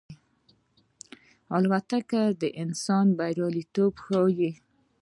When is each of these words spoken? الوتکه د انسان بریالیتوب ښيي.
الوتکه 1.55 2.21
د 2.41 2.43
انسان 2.63 3.05
بریالیتوب 3.17 3.93
ښيي. 4.05 4.51